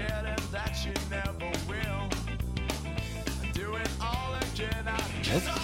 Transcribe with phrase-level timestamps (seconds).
[0.00, 2.08] Never and that she never will.
[3.52, 4.84] Do it all again.
[4.86, 5.08] I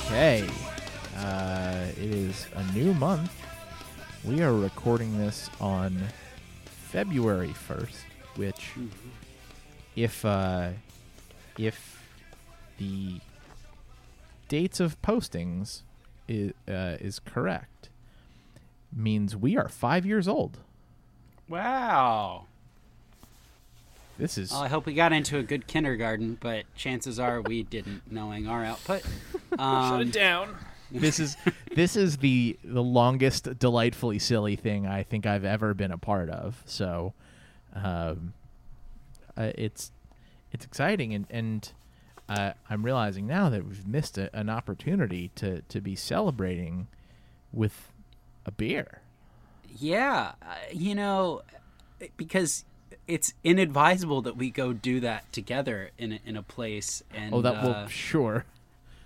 [0.06, 0.48] Okay,
[1.18, 3.32] uh, it is a new month.
[4.24, 5.98] We are recording this on
[6.64, 7.96] February 1st,
[8.36, 8.70] which,
[9.96, 10.70] if uh,
[11.58, 12.02] if
[12.78, 13.20] the
[14.48, 15.82] dates of postings
[16.28, 17.88] is, uh, is correct,
[18.92, 20.58] means we are five years old.
[21.48, 22.46] Wow.
[24.18, 27.62] This is Well, I hope we got into a good kindergarten, but chances are we
[27.62, 29.02] didn't, knowing our output.
[29.58, 30.56] Um, Shut it down.
[30.90, 31.36] this is
[31.74, 36.30] this is the the longest delightfully silly thing I think I've ever been a part
[36.30, 36.62] of.
[36.66, 37.14] So,
[37.74, 38.34] um,
[39.36, 39.90] uh, it's
[40.52, 41.72] it's exciting, and and
[42.28, 46.86] uh, I'm realizing now that we've missed a, an opportunity to to be celebrating
[47.52, 47.92] with
[48.46, 49.00] a beer.
[49.76, 51.42] Yeah, uh, you know,
[52.16, 52.64] because
[53.06, 57.02] it's inadvisable that we go do that together in a, in a place.
[57.12, 58.44] And Oh, that uh, will sure.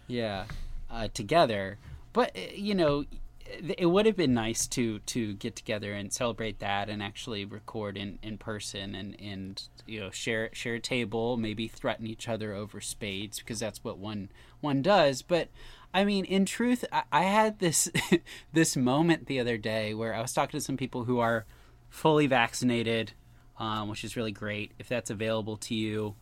[0.06, 0.44] yeah,
[0.90, 1.78] uh, together.
[2.12, 3.04] But uh, you know,
[3.46, 7.44] it it would have been nice to to get together and celebrate that, and actually
[7.44, 12.28] record in, in person, and and you know share share a table, maybe threaten each
[12.28, 14.28] other over spades because that's what one
[14.60, 15.22] one does.
[15.22, 15.48] But
[15.94, 17.90] I mean, in truth, I, I had this
[18.52, 21.46] this moment the other day where I was talking to some people who are
[21.88, 23.12] fully vaccinated,
[23.58, 24.72] um, which is really great.
[24.78, 26.14] If that's available to you,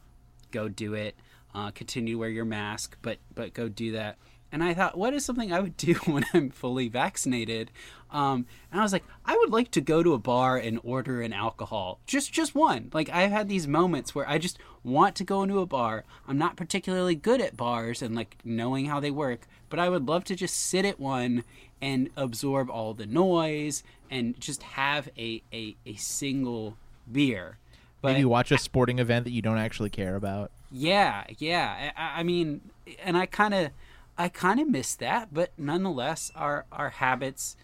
[0.51, 1.15] go do it.
[1.55, 4.19] Uh, continue to wear your mask, but but go do that.
[4.53, 7.71] And I thought, what is something I would do when I'm fully vaccinated?
[8.11, 11.21] Um, and I was like, I would like to go to a bar and order
[11.21, 12.91] an alcohol, just just one.
[12.93, 16.05] Like I've had these moments where I just want to go into a bar.
[16.29, 20.07] I'm not particularly good at bars and like knowing how they work, but I would
[20.07, 21.45] love to just sit at one
[21.81, 26.77] and absorb all the noise and just have a a, a single
[27.11, 27.59] beer.
[28.03, 30.51] But Maybe watch a sporting event that you don't actually care about.
[30.71, 31.93] yeah, yeah.
[31.97, 32.61] I, I mean,
[33.03, 33.71] and I kind of,
[34.19, 37.57] I kind of miss that, but nonetheless, our our habits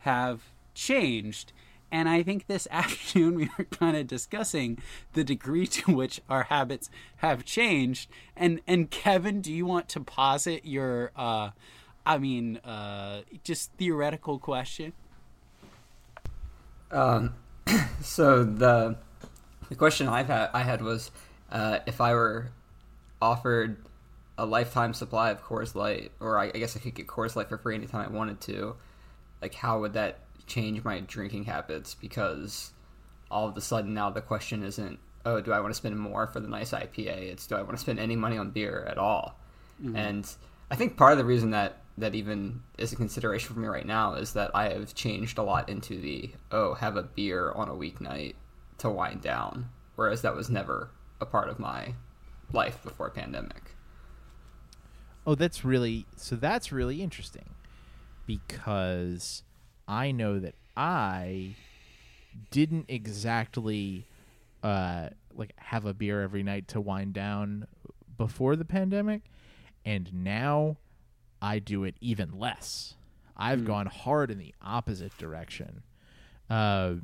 [0.00, 0.40] have
[0.74, 1.52] changed,
[1.92, 4.78] and I think this afternoon we were kind of discussing
[5.12, 8.08] the degree to which our habits have changed.
[8.36, 11.50] And and Kevin, do you want to posit your, uh,
[12.06, 14.92] I mean, uh, just theoretical question?
[16.90, 17.34] Um,
[18.02, 18.96] so the
[19.68, 21.10] the question I've had I had was
[21.50, 22.50] uh, if I were
[23.22, 23.76] offered
[24.38, 27.48] a lifetime supply of Coors Light, or I, I guess I could get Coors Light
[27.48, 28.76] for free anytime I wanted to,
[29.42, 31.94] like how would that change my drinking habits?
[31.94, 32.72] Because
[33.30, 36.26] all of a sudden now the question isn't, oh, do I want to spend more
[36.26, 37.16] for the nice IPA?
[37.30, 39.38] It's do I want to spend any money on beer at all?
[39.96, 40.28] And
[40.70, 43.86] I think part of the reason that that even is a consideration for me right
[43.86, 47.68] now is that I have changed a lot into the oh have a beer on
[47.68, 48.34] a weeknight
[48.78, 50.90] to wind down, whereas that was never
[51.20, 51.94] a part of my
[52.52, 53.76] life before pandemic.
[55.26, 56.36] Oh, that's really so.
[56.36, 57.50] That's really interesting
[58.26, 59.42] because
[59.86, 61.54] I know that I
[62.50, 64.06] didn't exactly
[64.62, 67.66] uh, like have a beer every night to wind down
[68.16, 69.22] before the pandemic,
[69.84, 70.78] and now
[71.42, 72.94] I do it even less.
[73.36, 75.82] I've gone hard in the opposite direction.
[76.48, 76.94] Uh,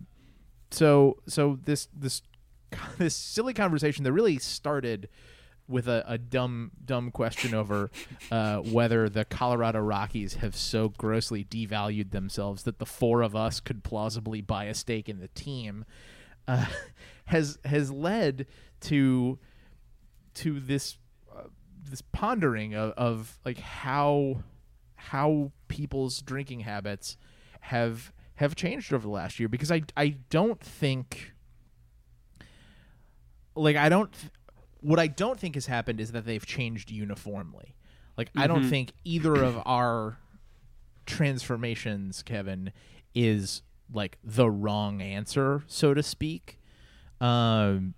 [0.70, 2.22] so so this this
[2.98, 5.08] this silly conversation that really started
[5.68, 7.90] with a, a dumb dumb question over
[8.30, 13.60] uh, whether the Colorado Rockies have so grossly devalued themselves that the four of us
[13.60, 15.84] could plausibly buy a stake in the team
[16.46, 16.66] uh,
[17.26, 18.46] has has led
[18.80, 19.38] to
[20.34, 20.98] to this
[21.90, 24.42] this pondering of, of like how
[24.96, 27.16] how people's drinking habits
[27.60, 31.32] have have changed over the last year because I I don't think
[33.54, 34.32] like I don't th-
[34.80, 37.74] what I don't think has happened is that they've changed uniformly.
[38.16, 40.18] Like I don't think either of our
[41.04, 42.72] transformations, Kevin,
[43.14, 43.62] is
[43.92, 46.58] like the wrong answer, so to speak.
[47.20, 47.94] Um,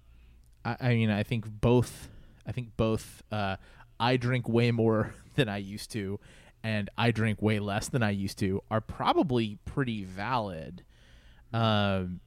[0.65, 2.09] I, I mean, I think both.
[2.47, 3.23] I think both.
[3.31, 3.57] Uh,
[4.01, 6.21] I drink way more than I used to,
[6.63, 8.63] and I drink way less than I used to.
[8.71, 10.85] Are probably pretty valid.
[11.53, 12.21] Um,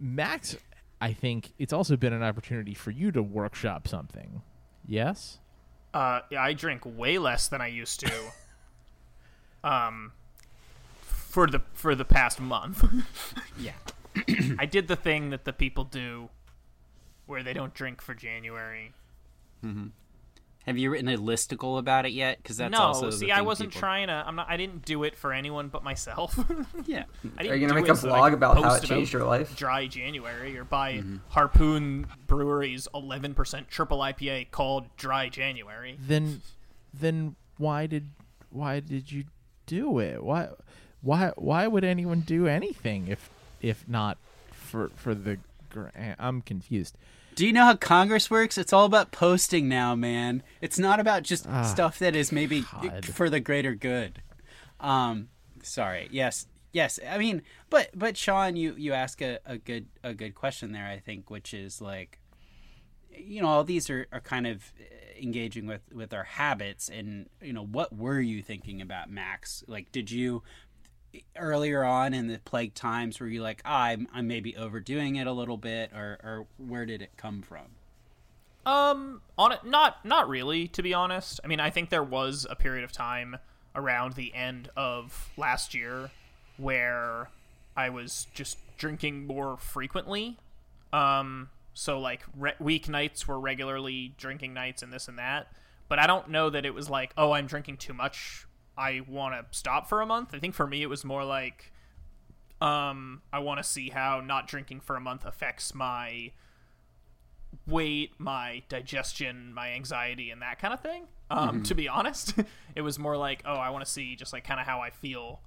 [0.00, 0.56] Max
[1.00, 4.42] I think it's also been an opportunity for you to workshop something.
[4.86, 5.38] Yes?
[5.94, 8.12] Uh, yeah, I drink way less than I used to.
[9.64, 10.12] um,
[11.00, 12.84] for the for the past month,
[13.58, 13.72] Yeah.
[14.58, 16.30] I did the thing that the people do,
[17.26, 18.92] where they don't drink for January.
[20.68, 22.40] Have you written a listicle about it yet?
[22.40, 24.12] Because that's no, also the see, I wasn't people- trying to.
[24.12, 24.46] I'm not.
[24.48, 26.38] I didn't do it for anyone but myself.
[26.86, 27.04] Yeah.
[27.36, 29.12] I Are didn't you gonna make it a so that vlog about how it changed
[29.12, 29.56] your life?
[29.56, 31.16] Dry January, or buy Mm-hmm.
[31.30, 35.98] Harpoon Brewery's 11% triple IPA called Dry January.
[36.00, 36.42] Then
[36.94, 38.10] then why did
[38.50, 39.24] why did you
[39.66, 40.22] do it?
[40.22, 40.48] Why
[41.02, 43.28] why why would anyone do anything if
[43.60, 44.18] if not
[44.52, 45.38] for for the
[45.70, 46.96] gra- I'm confused.
[47.38, 48.58] Do you know how Congress works?
[48.58, 50.42] It's all about posting now, man.
[50.60, 53.06] It's not about just stuff that is maybe God.
[53.06, 54.20] for the greater good.
[54.80, 55.28] Um,
[55.62, 56.08] sorry.
[56.10, 56.98] Yes, yes.
[57.08, 60.86] I mean, but but Sean, you you ask a, a good a good question there.
[60.86, 62.18] I think, which is like,
[63.16, 64.72] you know, all these are, are kind of
[65.16, 69.62] engaging with with our habits, and you know, what were you thinking about, Max?
[69.68, 70.42] Like, did you
[71.36, 75.26] earlier on in the plague times were you like ah, I'm, I'm maybe overdoing it
[75.26, 77.66] a little bit or, or where did it come from
[78.66, 81.40] Um, on it, not not really, to be honest.
[81.42, 83.38] I mean, I think there was a period of time
[83.74, 86.10] around the end of last year
[86.56, 87.30] where
[87.76, 90.38] I was just drinking more frequently.
[90.92, 95.48] Um, so like re- weeknights were regularly drinking nights and this and that.
[95.88, 98.46] But I don't know that it was like, oh, I'm drinking too much.
[98.78, 100.30] I want to stop for a month.
[100.32, 101.72] I think for me it was more like,
[102.60, 106.32] um, I want to see how not drinking for a month affects my
[107.66, 111.04] weight, my digestion, my anxiety, and that kind of thing.
[111.30, 112.34] Um, To be honest,
[112.74, 114.90] it was more like, oh, I want to see just like kind of how I
[114.90, 115.40] feel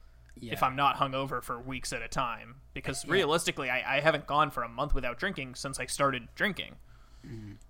[0.54, 2.56] if I'm not hungover for weeks at a time.
[2.74, 6.76] Because realistically, I, I haven't gone for a month without drinking since I started drinking.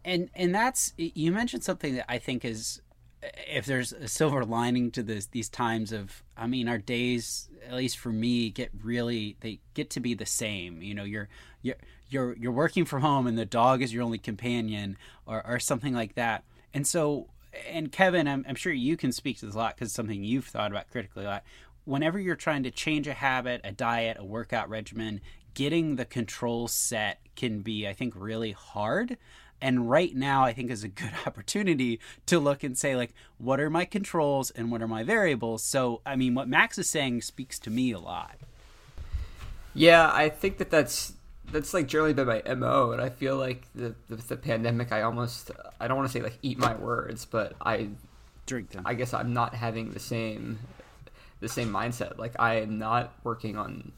[0.05, 2.81] and and that's you mentioned something that I think is
[3.21, 7.75] if there's a silver lining to this these times of I mean our days at
[7.75, 10.81] least for me get really they get to be the same.
[10.81, 11.29] You know you're
[11.61, 11.75] you're
[12.09, 15.93] you're you're working from home and the dog is your only companion or or something
[15.93, 16.43] like that.
[16.73, 17.27] And so
[17.69, 20.47] and Kevin I'm, I'm sure you can speak to this a lot because something you've
[20.47, 21.43] thought about critically a lot.
[21.85, 25.21] Whenever you're trying to change a habit a diet a workout regimen
[25.53, 29.17] getting the control set can be I think really hard
[29.61, 33.59] and right now i think is a good opportunity to look and say like what
[33.59, 37.21] are my controls and what are my variables so i mean what max is saying
[37.21, 38.35] speaks to me a lot
[39.73, 41.13] Yeah, I think that that's
[41.51, 44.91] that's like generally been my mo, and I feel like the the, the pandemic.
[44.91, 47.89] I almost I don't want to say like eat my words, but I
[48.45, 50.59] drink them I guess I'm not having the same
[51.39, 52.17] the same mindset.
[52.17, 53.91] Like I am not working on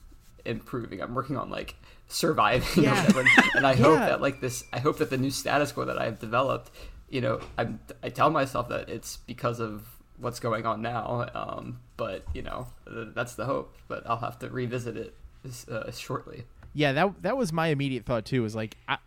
[0.45, 1.01] improving.
[1.01, 1.75] I'm working on like
[2.07, 3.01] surviving Yeah.
[3.07, 3.25] whatever.
[3.55, 4.07] And I hope Yeah.
[4.09, 6.71] that like this I hope that the new status quo that I've developed,
[7.09, 9.87] you know, I'm I tell myself that it's because of
[10.17, 11.27] what's going on now.
[11.33, 13.75] Um, but you know, that's the hope.
[13.87, 15.15] But I'll have to revisit it
[15.71, 16.45] uh, shortly.
[16.73, 18.41] Yeah, that that was my immediate thought too.
[18.43, 18.97] Was like, I,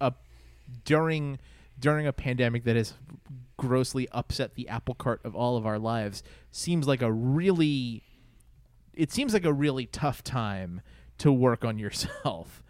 [0.00, 0.12] a
[0.84, 1.38] during
[1.78, 2.94] during a pandemic that has
[3.58, 8.02] grossly upset the apple cart of all of our lives seems like a really
[8.96, 10.80] it seems like a really tough time
[11.18, 12.62] to work on yourself.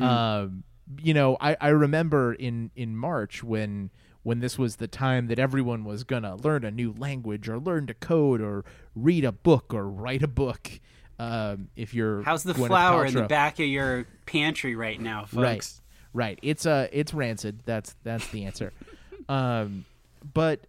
[0.00, 0.62] Um,
[1.00, 3.90] you know, I, I remember in in March when
[4.22, 7.86] when this was the time that everyone was gonna learn a new language or learn
[7.88, 8.64] to code or
[8.94, 10.80] read a book or write a book.
[11.18, 15.24] Um, if you're how's the Gwyneth flour in the back of your pantry right now
[15.24, 15.80] folks Right.
[16.12, 16.38] Right.
[16.42, 17.60] It's uh it's rancid.
[17.64, 18.72] That's that's the answer.
[19.28, 19.84] um
[20.32, 20.66] but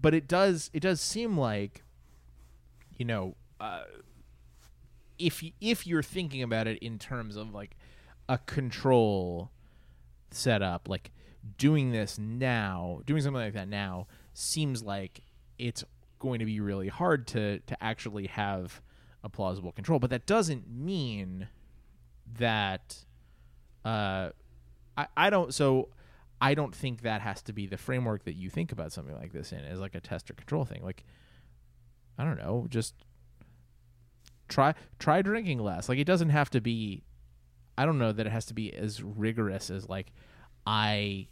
[0.00, 1.82] but it does it does seem like
[2.98, 3.82] you know uh
[5.24, 7.76] if y- if you're thinking about it in terms of like
[8.28, 9.50] a control
[10.30, 11.10] setup like
[11.58, 15.20] doing this now doing something like that now seems like
[15.58, 15.84] it's
[16.18, 18.80] going to be really hard to to actually have
[19.24, 21.48] a plausible control but that doesn't mean
[22.38, 23.04] that
[23.84, 24.30] uh
[24.96, 25.88] I, I don't so
[26.40, 29.32] I don't think that has to be the framework that you think about something like
[29.32, 30.82] this in as like a test or control thing.
[30.82, 31.04] Like
[32.18, 32.94] I don't know, just
[34.52, 35.88] try try drinking less.
[35.88, 37.02] Like it doesn't have to be
[37.76, 40.12] I don't know that it has to be as rigorous as like
[40.66, 41.28] I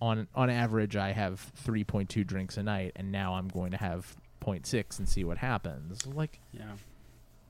[0.00, 4.16] on on average I have 3.2 drinks a night and now I'm going to have
[4.44, 6.06] 0.6 and see what happens.
[6.06, 6.72] Like yeah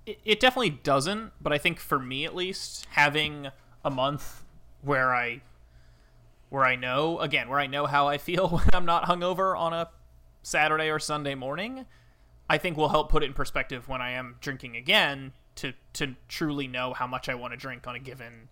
[0.07, 3.49] It, it definitely doesn't, but I think for me at least, having
[3.85, 4.45] a month
[4.83, 5.43] where I
[6.51, 9.73] where I know again where I know how I feel when I'm not hungover on
[9.73, 9.89] a
[10.43, 11.87] Saturday or Sunday morning,
[12.49, 16.15] I think will help put it in perspective when I am drinking again to to
[16.29, 18.49] truly know how much I want to drink on a given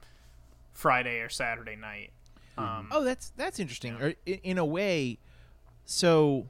[0.72, 2.10] Friday or Saturday night.
[2.56, 3.94] Um, Oh, that's that's interesting.
[4.00, 5.18] Or in, in a way,
[5.84, 6.46] so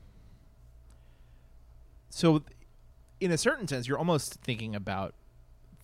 [2.10, 2.42] so
[3.20, 5.14] in a certain sense, you're almost thinking about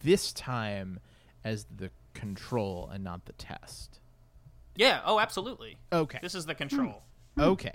[0.03, 1.00] this time
[1.45, 4.00] as the control and not the test.
[4.77, 5.00] yeah.
[5.05, 5.77] Oh, absolutely.
[5.93, 6.19] Okay.
[6.21, 7.03] This is the control,
[7.38, 7.75] Okay.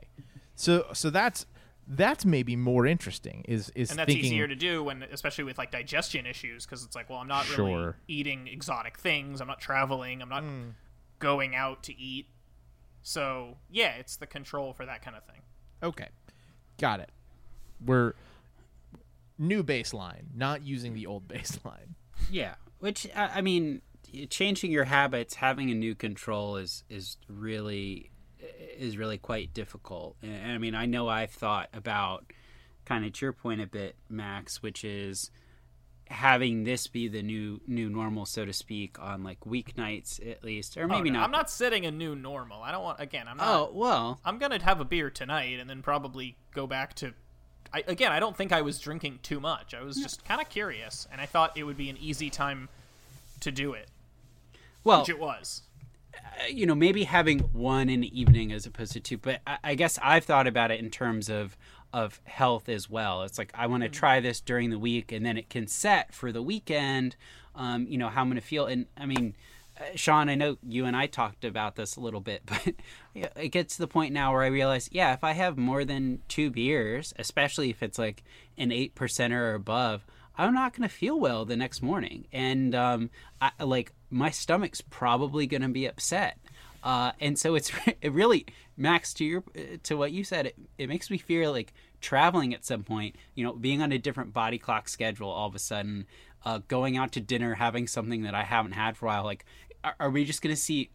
[0.56, 1.46] So so that's
[1.88, 3.44] that's maybe more interesting.
[3.48, 6.84] Is is and that's thinking easier to do when, especially with like digestion issues, because
[6.84, 9.42] it's like, well, I'm not really eating exotic things.
[9.42, 10.22] I'm not traveling.
[10.22, 10.70] I'm not Hmm.
[11.20, 12.28] going out to eat.
[13.02, 15.42] So yeah, it's the control for that kind of thing.
[15.82, 16.08] Okay.
[16.80, 17.12] Got it.
[17.86, 18.14] We're
[19.38, 21.96] new baseline, not using the old baseline.
[22.32, 23.82] Yeah, which I I mean,
[24.30, 28.10] changing your habits, having a new control is is really
[28.78, 30.16] is really quite difficult.
[30.22, 32.26] And I mean, I know I've thought about
[32.86, 35.32] kind of to your point a bit, Max, which is
[36.10, 40.78] having this be the new new normal, so to speak, on like weeknights at least,
[40.78, 41.26] or Oh, maybe no, not.
[41.26, 42.62] I'm not setting a new normal.
[42.62, 43.00] I don't want.
[43.00, 43.48] Again, I'm not.
[43.48, 47.14] Oh well, I'm gonna have a beer tonight and then probably go back to.
[47.74, 49.74] I, again, I don't think I was drinking too much.
[49.74, 52.70] I was just kind of curious, and I thought it would be an easy time
[53.40, 53.88] to do it,
[54.84, 55.64] well, which it was.
[56.50, 59.18] You know, maybe having one in the evening as opposed to two.
[59.18, 61.58] But I, I guess I've thought about it in terms of
[61.92, 63.22] of health as well.
[63.24, 66.14] It's like I want to try this during the week, and then it can set
[66.14, 67.16] for the weekend.
[67.56, 69.36] Um, you know how I'm going to feel, and I mean.
[69.76, 72.76] Uh, Sean, I know you and I talked about this a little bit, but
[73.16, 76.22] it gets to the point now where I realize, yeah, if I have more than
[76.28, 78.24] two beers, especially if it's like
[78.56, 80.06] an eight percenter or above,
[80.38, 83.10] I'm not going to feel well the next morning, and um,
[83.42, 86.38] I, like my stomach's probably going to be upset.
[86.84, 89.44] Uh, and so it's it really Max to your
[89.84, 90.48] to what you said.
[90.48, 93.16] It, it makes me feel like traveling at some point.
[93.36, 96.06] You know, being on a different body clock schedule all of a sudden,
[96.46, 99.24] uh, going out to dinner, having something that I haven't had for a while.
[99.24, 99.46] Like,
[99.84, 100.92] are, are we just going to see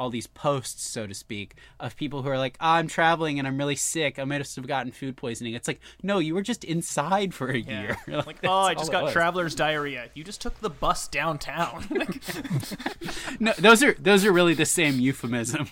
[0.00, 3.46] all these posts, so to speak, of people who are like, "Ah, I'm traveling and
[3.46, 4.18] I'm really sick.
[4.18, 5.52] I might have gotten food poisoning.
[5.52, 7.98] It's like, no, you were just inside for a year.
[8.10, 10.08] Like, that's oh, I just got traveler's diarrhea.
[10.14, 11.86] You just took the bus downtown.
[13.38, 15.68] No, those are those are really the same euphemism.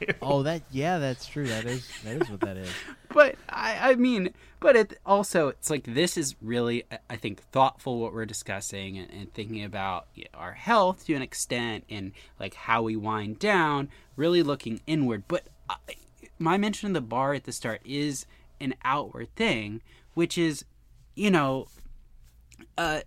[0.22, 1.46] Oh, that yeah, that's true.
[1.46, 2.70] That is that is what that is.
[3.08, 7.40] but I, I mean, but it also it's like this is really I- I think
[7.52, 11.84] thoughtful what we're discussing and, and thinking about you know, our health to an extent
[11.88, 15.24] and like how we wind down, really looking inward.
[15.28, 15.76] But I,
[16.38, 18.26] my mention of the bar at the start is
[18.60, 19.80] an outward thing,
[20.14, 20.64] which is,
[21.14, 21.68] you know,
[22.76, 23.00] uh,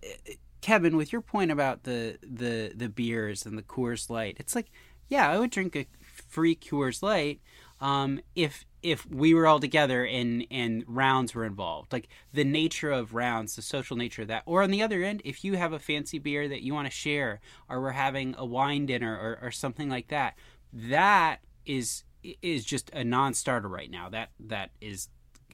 [0.60, 4.66] Kevin, with your point about the the the beers and the Coors Light, it's like,
[5.08, 5.86] yeah, I would drink a
[6.28, 7.40] free Coors Light
[7.80, 11.92] um, if if we were all together and and rounds were involved.
[11.92, 14.42] Like the nature of rounds, the social nature of that.
[14.46, 16.92] Or on the other end, if you have a fancy beer that you want to
[16.92, 20.36] share, or we're having a wine dinner or, or something like that,
[20.72, 22.04] that is
[22.42, 24.08] is just a non-starter right now.
[24.08, 25.08] That that is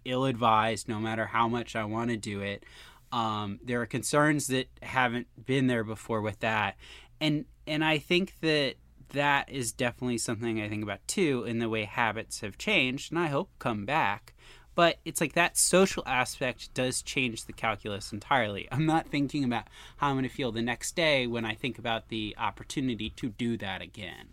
[0.05, 2.65] ill-advised no matter how much I want to do it.
[3.11, 6.77] Um, there are concerns that haven't been there before with that,
[7.21, 8.75] and and I think that
[9.11, 13.19] that is definitely something I think about too in the way habits have changed, and
[13.19, 14.35] I hope come back.
[14.75, 18.69] But it's like that social aspect does change the calculus entirely.
[18.73, 19.69] I'm not thinking about
[19.99, 23.29] how I'm going to feel the next day when I think about the opportunity to
[23.29, 24.31] do that again.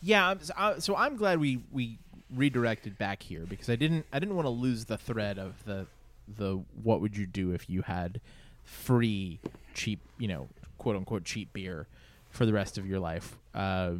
[0.00, 1.98] Yeah, so, I, so I'm glad we we
[2.34, 5.86] redirected back here because I didn't I didn't want to lose the thread of the
[6.26, 8.20] the what would you do if you had
[8.64, 9.38] free
[9.74, 11.86] cheap you know quote unquote cheap beer
[12.32, 13.38] for the rest of your life?
[13.54, 13.92] Uh,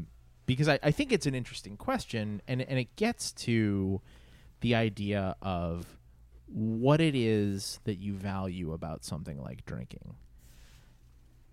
[0.47, 4.01] because I, I think it's an interesting question and and it gets to
[4.61, 5.87] the idea of
[6.47, 10.17] what it is that you value about something like drinking.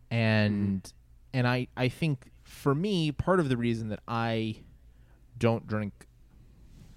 [0.10, 0.92] And
[1.34, 4.58] and I I think for me part of the reason that I
[5.38, 6.08] don't drink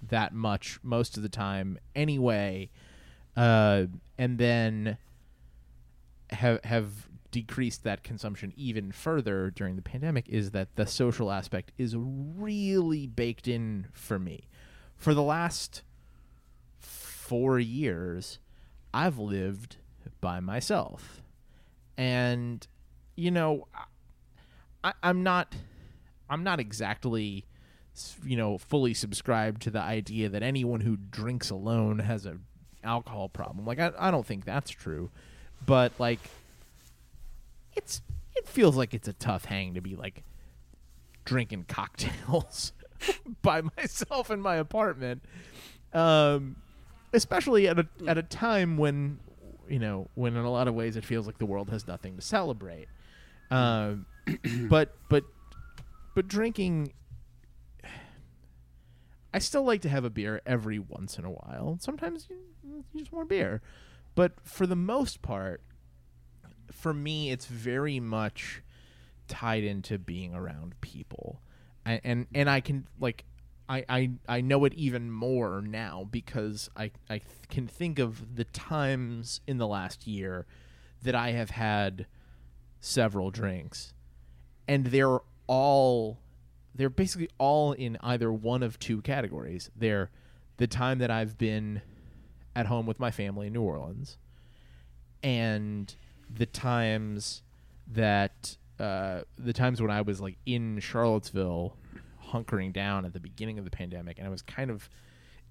[0.09, 2.69] that much most of the time anyway
[3.37, 3.85] uh
[4.17, 4.97] and then
[6.29, 11.71] have have decreased that consumption even further during the pandemic is that the social aspect
[11.77, 14.47] is really baked in for me.
[14.95, 15.81] For the last
[16.79, 18.37] 4 years
[18.93, 19.77] I've lived
[20.21, 21.23] by myself.
[21.97, 22.65] And
[23.15, 23.67] you know
[24.83, 25.55] I, I'm not
[26.29, 27.45] I'm not exactly
[28.23, 32.37] you know fully subscribed to the idea that anyone who drinks alone has a
[32.83, 33.65] alcohol problem.
[33.65, 35.09] Like I, I don't think that's true,
[35.65, 36.19] but like
[37.75, 38.01] it's
[38.35, 40.23] it feels like it's a tough hang to be like
[41.25, 42.73] drinking cocktails
[43.41, 45.23] by myself in my apartment.
[45.93, 46.57] Um
[47.13, 49.19] especially at a at a time when
[49.67, 52.15] you know when in a lot of ways it feels like the world has nothing
[52.15, 52.87] to celebrate.
[53.51, 54.05] Um
[54.69, 55.23] but but
[56.15, 56.93] but drinking
[59.33, 61.77] I still like to have a beer every once in a while.
[61.81, 63.61] Sometimes you, you just want beer.
[64.13, 65.61] But for the most part,
[66.71, 68.61] for me, it's very much
[69.27, 71.41] tied into being around people.
[71.85, 73.25] And and I can like
[73.67, 78.45] I, I I know it even more now because I I can think of the
[78.45, 80.45] times in the last year
[81.01, 82.05] that I have had
[82.79, 83.93] several drinks
[84.67, 86.19] and they're all
[86.75, 89.69] they're basically all in either one of two categories.
[89.75, 90.09] They're
[90.57, 91.81] the time that I've been
[92.55, 94.17] at home with my family in New Orleans
[95.21, 95.93] and
[96.35, 97.43] the times
[97.87, 101.77] that uh, the times when I was like in Charlottesville
[102.29, 104.89] hunkering down at the beginning of the pandemic and I was kind of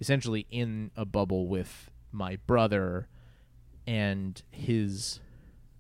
[0.01, 3.09] essentially in a bubble with my brother
[3.87, 5.21] and his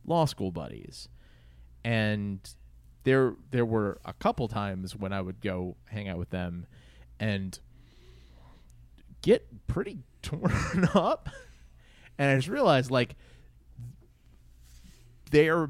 [0.04, 1.08] law school buddies.
[1.84, 2.38] And
[3.04, 6.66] there there were a couple times when I would go hang out with them
[7.18, 7.58] and
[9.22, 11.28] get pretty torn up.
[12.18, 13.16] And I just realized like
[15.32, 15.68] they're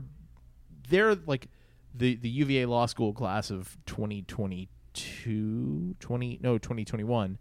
[0.90, 1.48] they're like
[1.94, 7.38] the the UVA law school class of 2022 20 no 2021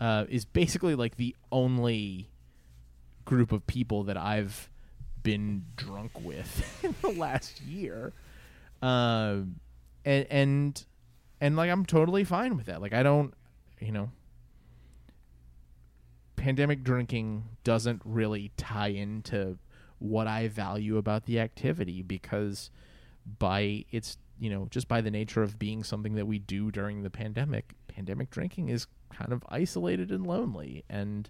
[0.00, 2.30] uh, is basically like the only
[3.24, 4.70] group of people that I've
[5.22, 8.12] been drunk with in the last year.
[8.82, 9.60] Um
[10.04, 10.84] and and
[11.40, 12.82] and like I'm totally fine with that.
[12.82, 13.32] Like I don't
[13.80, 14.10] you know
[16.36, 19.58] pandemic drinking doesn't really tie into
[20.00, 22.70] what I value about the activity because
[23.38, 27.02] by its you know just by the nature of being something that we do during
[27.02, 31.28] the pandemic pandemic drinking is kind of isolated and lonely and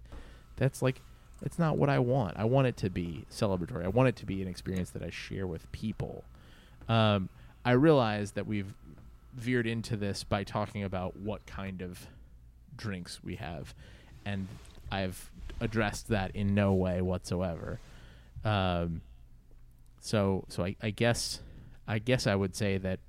[0.55, 1.01] that's like
[1.43, 2.37] it's not what I want.
[2.37, 3.83] I want it to be celebratory.
[3.83, 6.23] I want it to be an experience that I share with people.
[6.87, 7.29] Um,
[7.65, 8.73] I realize that we've
[9.33, 12.07] veered into this by talking about what kind of
[12.75, 13.73] drinks we have,
[14.25, 14.47] and
[14.91, 17.79] I've addressed that in no way whatsoever.
[18.43, 19.01] Um,
[19.99, 21.41] so, so I, I guess,
[21.87, 22.99] I guess I would say that,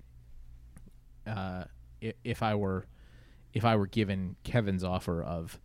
[1.26, 1.64] uh,
[2.00, 2.86] if, if I were,
[3.54, 5.58] if I were given Kevin's offer of,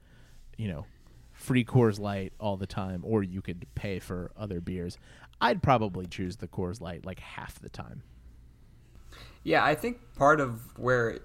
[0.58, 0.86] you know,
[1.34, 4.98] free Coors Light all the time, or you could pay for other beers,
[5.40, 8.04] I'd probably choose the Coors Light like half the time.
[9.44, 11.20] Yeah, I think part of where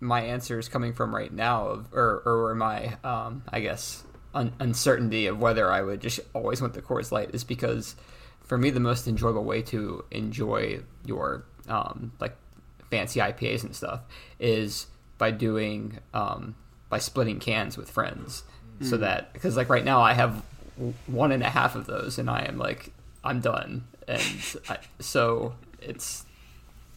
[0.00, 4.52] my answer is coming from right now, or or where my um, I guess un-
[4.58, 7.96] uncertainty of whether I would just always want the Coors Light is because
[8.44, 12.36] for me the most enjoyable way to enjoy your um, like
[12.90, 14.00] fancy IPAs and stuff
[14.38, 14.86] is
[15.18, 16.54] by doing um,
[16.88, 18.44] by splitting cans with friends,
[18.80, 20.42] so that because like right now I have
[21.06, 22.92] one and a half of those and I am like
[23.22, 24.22] I'm done, and
[24.68, 26.26] I, so it's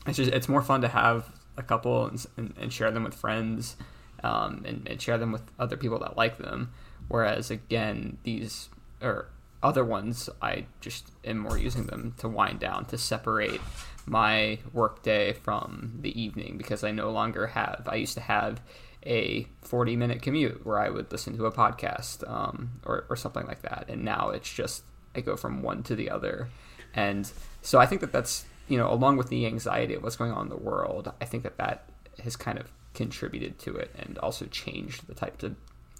[0.07, 3.13] it's just it's more fun to have a couple and, and, and share them with
[3.13, 3.77] friends
[4.23, 6.71] um, and, and share them with other people that like them
[7.07, 8.69] whereas again these
[9.01, 9.29] or
[9.63, 13.61] other ones i just am more using them to wind down to separate
[14.05, 18.61] my workday from the evening because i no longer have i used to have
[19.07, 23.45] a 40 minute commute where i would listen to a podcast um, or, or something
[23.45, 23.85] like that.
[23.87, 26.49] And now it's just i go from one to the other.
[26.95, 30.31] And so i think that that's you know, along with the anxiety of what's going
[30.31, 31.89] on in the world, I think that that
[32.23, 35.55] has kind of contributed to it and also changed the types of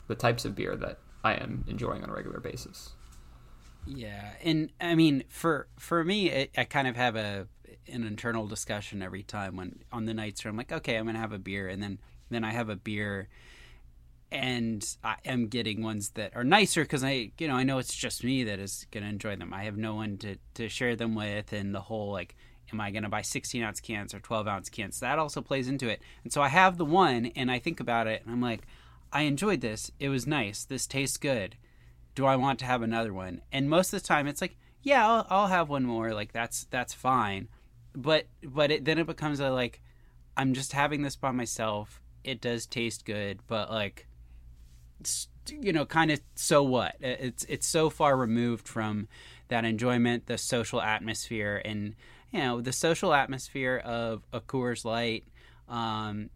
[0.08, 2.94] the types of beer that I am enjoying on a regular basis.
[3.88, 7.48] Yeah, and I mean, for for me, it, I kind of have a
[7.88, 11.20] an internal discussion every time when on the nights where I'm like, okay, I'm gonna
[11.20, 13.28] have a beer, and then then I have a beer,
[14.32, 17.96] and I am getting ones that are nicer because I, you know, I know it's
[17.96, 19.54] just me that is gonna enjoy them.
[19.54, 22.36] I have no one to to share them with, and the whole like,
[22.74, 25.00] am I gonna buy 16 ounce cans or 12 ounce cans?
[25.00, 28.08] That also plays into it, and so I have the one, and I think about
[28.08, 28.66] it, and I'm like,
[29.12, 29.92] I enjoyed this.
[30.00, 30.66] It was nice.
[30.66, 31.56] This tastes good
[32.16, 33.42] do I want to have another one?
[33.52, 36.14] And most of the time, it's like, yeah, I'll, I'll have one more.
[36.14, 37.50] Like that's that's fine.
[37.94, 39.82] But but it, then it becomes a like,
[40.36, 42.02] I'm just having this by myself.
[42.24, 44.08] It does taste good, but like,
[45.50, 46.96] you know, kind of so what?
[47.02, 49.08] It's it's so far removed from
[49.50, 51.96] that enjoyment, the social atmosphere, and
[52.32, 55.26] you know, the social atmosphere of a Coors Light.
[55.68, 56.30] Um,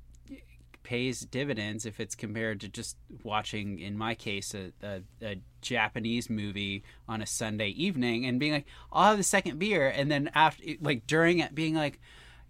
[0.90, 6.32] pays dividends if it's compared to just watching, in my case, a, a, a Japanese
[6.32, 10.32] movie on a Sunday evening and being like, I'll have the second beer, and then
[10.34, 12.00] after, like during it, being like,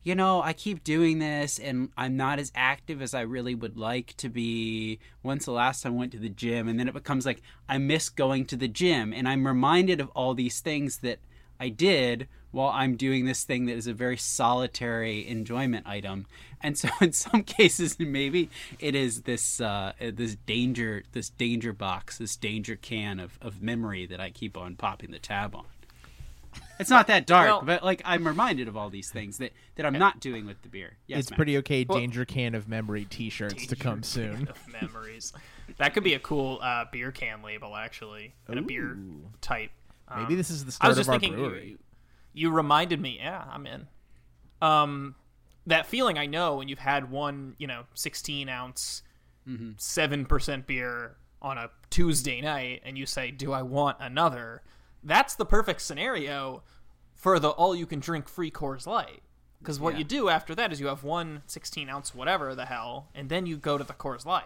[0.04, 3.76] you know, I keep doing this and I'm not as active as I really would
[3.76, 5.00] like to be.
[5.22, 6.70] When's the last time I went to the gym?
[6.70, 9.12] And then it becomes like, I miss going to the gym.
[9.12, 11.20] And I'm reminded of all these things that
[11.60, 16.26] I did while I'm doing this thing that is a very solitary enjoyment item.
[16.62, 22.18] And so in some cases maybe it is this uh, this danger this danger box,
[22.18, 25.66] this danger can of, of memory that I keep on popping the tab on.
[26.80, 29.86] It's not that dark, Well- but like I'm reminded of all these things that, that
[29.86, 30.94] I'm not doing with the beer.
[31.08, 31.38] Yes, it's Matt.
[31.38, 31.84] pretty okay.
[31.84, 34.48] Danger can of memory T-shirts to come soon.
[34.48, 35.34] of memories.
[35.78, 38.98] That could be a cool uh, beer can label, actually, and a beer
[39.42, 39.72] type.
[40.08, 41.78] Um, Maybe this is the I start was just of our thinking, brewery.
[42.40, 43.18] You, reminded me.
[43.22, 43.88] Yeah, I'm in.
[44.62, 45.16] Um,
[45.68, 49.04] that feeling I know when you've had one, you know, 16 ounce,
[49.48, 49.72] Mm-hmm.
[49.78, 54.62] seven percent beer on a Tuesday night, and you say, "Do I want another?"
[55.04, 56.62] That's the perfect scenario
[57.16, 59.24] for the all you can drink free Coors Light.
[59.60, 60.00] Because what Yeah.
[60.00, 63.48] you do after that is you have one 16 ounce whatever the hell, and then
[63.48, 64.44] you go to the Coors Light.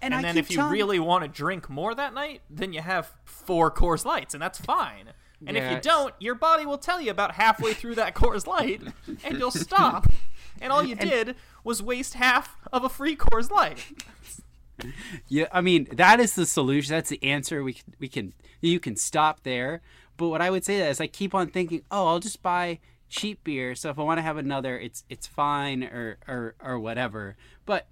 [0.00, 2.80] And, And then if you telling- really want to drink more that night, then you
[2.80, 5.12] have four Coors Lights, and that's fine.
[5.46, 8.82] And if you don't, your body will tell you about halfway through that Coors Light,
[9.24, 10.06] and you'll stop.
[10.60, 13.84] And all you did was waste half of a free Coors Light.
[15.26, 16.92] Yeah, I mean that is the solution.
[16.94, 17.62] That's the answer.
[17.62, 19.80] We can, we can you can stop there.
[20.16, 23.42] But what I would say is I keep on thinking, oh, I'll just buy cheap
[23.44, 23.74] beer.
[23.74, 27.36] So if I want to have another, it's it's fine or or or whatever.
[27.66, 27.86] But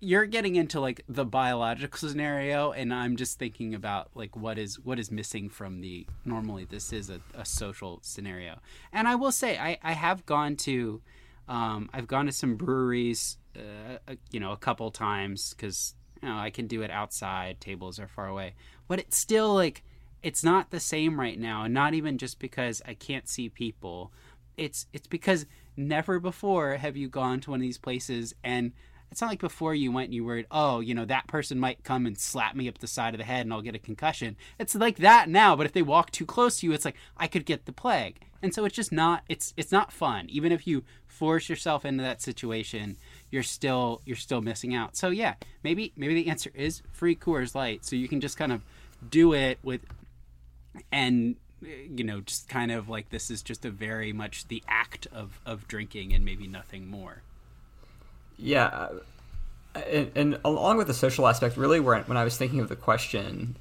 [0.00, 4.78] you're getting into like the biological scenario, and I'm just thinking about like what is
[4.78, 8.58] what is missing from the normally this is a, a social scenario.
[8.92, 11.00] And I will say I I have gone to
[11.48, 16.36] um, I've gone to some breweries, uh, you know, a couple times because you know
[16.36, 17.60] I can do it outside.
[17.60, 18.54] Tables are far away,
[18.86, 19.82] but it's still like
[20.22, 24.12] it's not the same right now, and not even just because I can't see people.
[24.56, 28.72] It's it's because never before have you gone to one of these places and.
[29.10, 31.84] It's not like before you went and you worried, oh, you know, that person might
[31.84, 34.36] come and slap me up the side of the head and I'll get a concussion.
[34.58, 37.26] It's like that now, but if they walk too close to you, it's like I
[37.26, 38.20] could get the plague.
[38.42, 40.26] And so it's just not it's it's not fun.
[40.28, 42.96] Even if you force yourself into that situation,
[43.30, 44.96] you're still you're still missing out.
[44.96, 48.52] So yeah, maybe maybe the answer is free Coors Light, so you can just kind
[48.52, 48.62] of
[49.10, 49.80] do it with
[50.92, 55.08] and you know just kind of like this is just a very much the act
[55.12, 57.22] of of drinking and maybe nothing more.
[58.38, 58.98] Yeah, uh,
[59.74, 63.56] and, and along with the social aspect, really, when I was thinking of the question,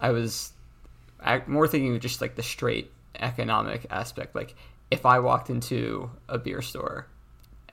[0.00, 0.52] I was
[1.46, 2.90] more thinking of just like the straight
[3.20, 4.34] economic aspect.
[4.34, 4.54] Like,
[4.90, 7.06] if I walked into a beer store,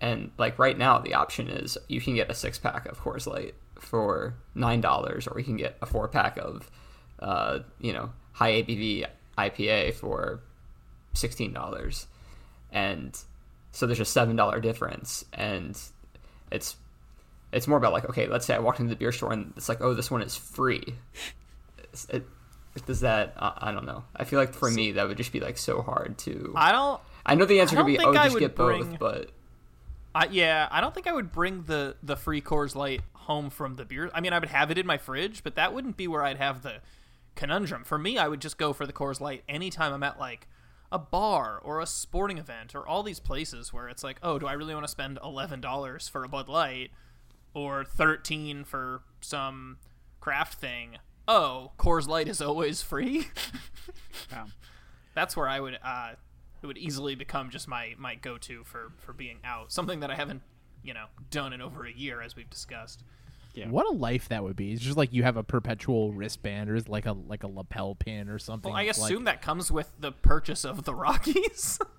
[0.02, 3.26] and like right now, the option is you can get a six pack of Coors
[3.26, 6.70] Light for nine dollars, or you can get a four pack of,
[7.20, 9.06] uh, you know, high ABV
[9.38, 10.42] IPA for
[11.14, 12.08] sixteen dollars,
[12.72, 13.18] and
[13.72, 15.78] so there's a seven dollar difference, and
[16.52, 16.76] it's
[17.52, 19.70] it's more about like okay, let's say I walked into the beer store and it's
[19.70, 20.96] like oh this one is free.
[21.80, 22.26] It's- It,
[22.86, 24.04] does that I, I don't know.
[24.16, 26.54] I feel like for me that would just be like so hard to.
[26.56, 27.02] I don't.
[27.26, 29.32] I know the answer could be oh I just get bring- both, but
[30.16, 33.76] I, yeah, I don't think I would bring the the free Coors Light home from
[33.76, 34.10] the beer.
[34.14, 36.38] I mean, I would have it in my fridge, but that wouldn't be where I'd
[36.38, 36.76] have the
[37.36, 37.84] conundrum.
[37.84, 40.48] For me, I would just go for the Coors Light anytime I'm at like
[40.92, 44.48] a bar or a sporting event or all these places where it's like, oh, do
[44.48, 46.92] I really want to spend eleven dollars for a Bud Light
[47.54, 49.78] or thirteen for some
[50.20, 50.98] craft thing?
[51.28, 53.28] Oh, Coors Light is always free.
[54.32, 54.46] Wow.
[55.16, 56.12] That's where I would uh,
[56.62, 59.72] it would easily become just my my go to for for being out.
[59.72, 60.42] Something that I haven't
[60.84, 63.04] you know done in over a year, as we've discussed.
[63.68, 64.72] What a life that would be!
[64.72, 67.96] It's just like you have a perpetual wristband, or it's like a like a lapel
[67.96, 68.72] pin or something.
[68.72, 71.80] Well, I assume like, that comes with the purchase of the Rockies.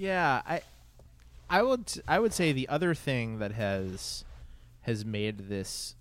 [0.00, 0.62] Yeah, I,
[1.50, 4.24] I would I would say the other thing that has
[4.80, 5.94] has made this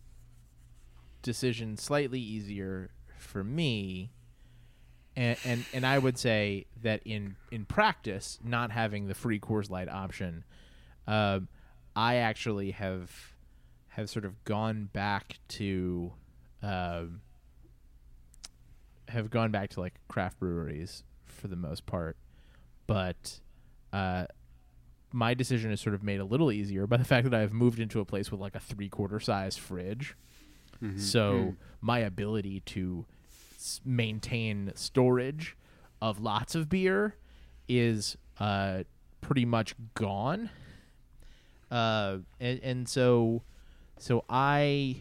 [1.22, 4.12] decision slightly easier for me,
[5.18, 9.70] and and, and I would say that in in practice, not having the free Coors
[9.70, 10.46] Light option,
[11.06, 11.50] um,
[11.96, 13.12] I actually have
[13.90, 16.14] have sort of gone back to.
[16.62, 17.22] Um,
[19.08, 22.16] have gone back to like craft breweries for the most part,
[22.86, 23.40] but
[23.92, 24.26] uh,
[25.12, 27.80] my decision is sort of made a little easier by the fact that I've moved
[27.80, 30.16] into a place with like a three quarter size fridge.
[30.98, 33.06] So my ability to
[33.58, 35.58] s- maintain storage
[36.02, 37.16] of lots of beer
[37.68, 38.84] is uh,
[39.22, 40.50] pretty much gone.
[41.72, 43.44] Uh, and, and so,
[43.98, 44.98] so I,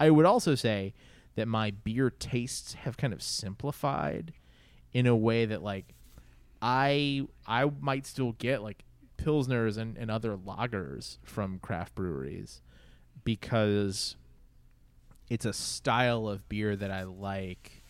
[0.00, 0.94] I would also say
[1.36, 4.32] that my beer tastes have kind of simplified
[4.92, 5.94] in a way that like
[6.60, 8.84] I I might still get like
[9.18, 12.62] pilsners and, and other lagers from craft breweries
[13.24, 14.16] because
[15.28, 17.82] it's a style of beer that I like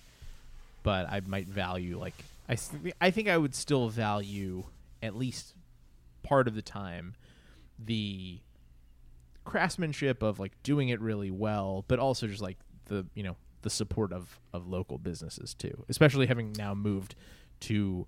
[0.82, 2.14] but I might value like
[2.48, 2.56] I
[3.00, 4.64] I think I would still value
[5.02, 5.54] at least
[6.22, 7.14] part of the time
[7.79, 8.41] the
[9.45, 13.71] craftsmanship of like doing it really well, but also just like the you know the
[13.71, 15.85] support of of local businesses too.
[15.89, 17.15] Especially having now moved
[17.61, 18.07] to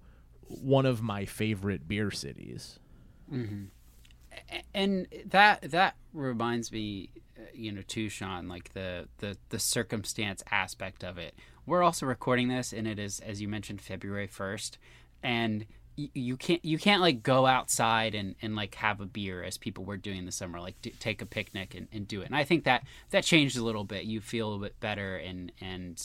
[0.49, 2.79] one of my favorite beer cities.
[4.75, 10.43] and that that reminds me uh, you know too sean like the, the the circumstance
[10.51, 11.35] aspect of it
[11.67, 14.77] we're also recording this and it is as you mentioned february 1st
[15.23, 15.67] and
[16.15, 19.85] you can't you can't like go outside and, and like have a beer as people
[19.85, 22.27] were doing in the summer like do, take a picnic and, and do it.
[22.27, 24.05] And i think that that changed a little bit.
[24.05, 26.01] You feel a bit better and and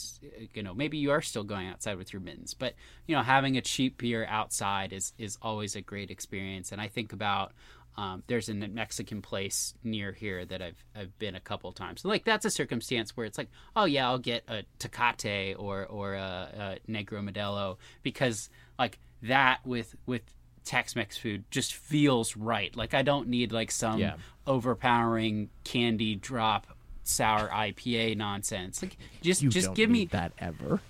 [0.52, 2.74] you know maybe you are still going outside with your mittens but
[3.06, 6.72] you know having a cheap beer outside is is always a great experience.
[6.72, 7.52] And i think about
[7.96, 12.02] um, there's a Mexican place near here that I've I've been a couple times.
[12.02, 15.86] So like that's a circumstance where it's like, oh yeah, I'll get a Tecate or
[15.86, 20.22] or a, a Negra Modelo because like that with with
[20.64, 22.74] Tex-Mex food just feels right.
[22.74, 24.14] Like I don't need like some Yeah.
[24.46, 26.66] overpowering candy drop
[27.02, 28.82] sour IPA nonsense.
[28.82, 30.80] Like just You just don't give me that ever.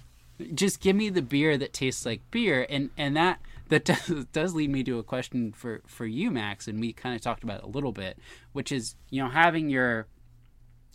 [0.55, 4.55] just give me the beer that tastes like beer and and that that does, does
[4.55, 7.59] lead me to a question for for you max and we kind of talked about
[7.59, 8.18] it a little bit
[8.53, 10.07] which is you know having your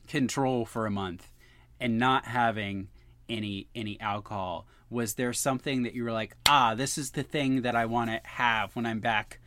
[0.07, 1.31] control for a month
[1.79, 2.87] and not having
[3.29, 7.61] any any alcohol was there something that you were like ah this is the thing
[7.61, 9.39] that i want to have when i'm back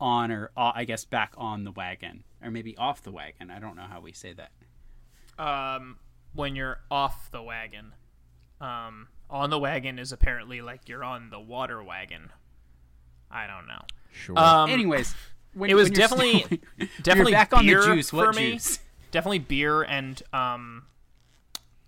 [0.00, 3.58] on or uh, i guess back on the wagon or maybe off the wagon i
[3.58, 4.50] don't know how we say that
[5.38, 5.96] um,
[6.34, 7.94] when you're off the wagon.
[8.60, 12.30] Um, on the wagon is apparently like you're on the water wagon.
[13.30, 13.82] I don't know.
[14.10, 14.38] Sure.
[14.38, 15.14] Um, anyways
[15.54, 16.58] when, it was when definitely still-
[17.02, 18.52] definitely you're back on the juice what for me.
[18.52, 18.80] juice
[19.10, 20.86] Definitely beer and um,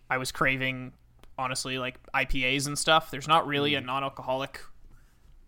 [0.09, 0.93] I was craving
[1.41, 3.11] honestly like IPAs and stuff.
[3.11, 3.79] There's not really Mm.
[3.79, 4.61] a non-alcoholic.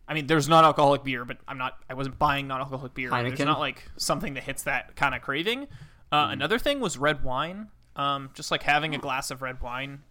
[0.09, 1.79] I mean, there's non-alcoholic beer, but I'm not.
[1.89, 3.11] I wasn't buying non-alcoholic beer.
[3.11, 5.69] There's not like something that hits that kind of craving.
[6.11, 6.33] Uh, Mm.
[6.33, 7.69] Another thing was red wine.
[7.95, 10.03] Um, just like having a glass of red wine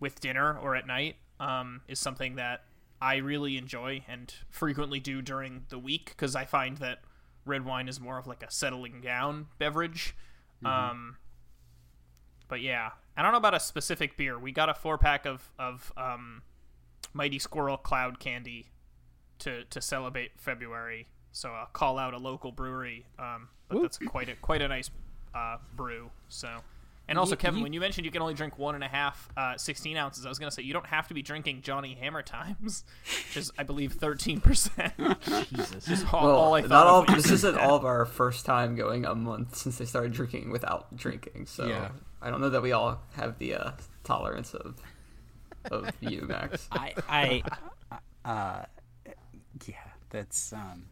[0.00, 2.64] with dinner or at night um, is something that
[3.00, 6.98] I really enjoy and frequently do during the week because I find that
[7.44, 10.14] red wine is more of like a settling down beverage.
[10.64, 11.16] Um,
[12.48, 14.38] but yeah, I don't know about a specific beer.
[14.38, 16.42] We got a four pack of of um,
[17.12, 18.70] Mighty Squirrel Cloud Candy
[19.40, 21.08] to to celebrate February.
[21.32, 23.06] So I'll call out a local brewery.
[23.18, 24.90] Um, but that's quite a quite a nice
[25.34, 26.10] uh, brew.
[26.28, 26.48] So.
[27.12, 28.88] And also, You- Kevin, you- when you mentioned you can only drink one and a
[28.88, 31.60] half, uh, 16 ounces, I was going to say you don't have to be drinking
[31.60, 32.84] Johnny Hammer Times,
[33.28, 35.48] which is, I believe, 13%.
[35.54, 35.84] Jesus.
[35.84, 37.04] Just all, Well, all I thought not all.
[37.04, 37.60] This isn't that.
[37.68, 41.44] all of our first time going a month since they started drinking without drinking.
[41.44, 41.90] So Yeah.
[42.22, 43.70] I don't know that we all have the uh,
[44.04, 44.80] tolerance of
[45.70, 46.66] of you, Max.
[46.72, 47.42] I, I,
[48.24, 48.64] uh,
[49.66, 49.74] yeah,
[50.08, 50.86] that's, um,